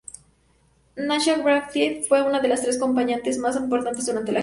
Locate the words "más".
3.37-3.55